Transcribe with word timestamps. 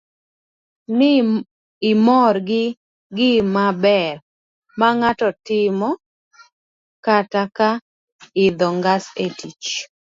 ni 0.97 1.11
imor 1.91 2.35
gi 2.47 2.63
gimaber 3.17 4.15
mang'ato 4.79 5.23
otimo. 5.31 5.89
kata 7.05 7.41
ka 7.57 7.69
idho 8.45 8.67
ngas 8.77 9.03
e 9.25 9.27
tich, 9.37 9.69